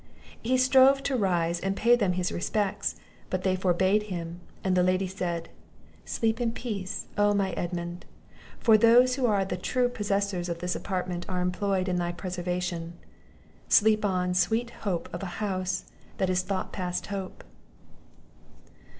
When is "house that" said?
15.37-16.31